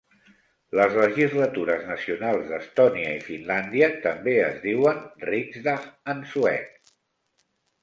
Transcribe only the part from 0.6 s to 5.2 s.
Les legislatures nacionals d'Estònia i Finlàndia també es diuen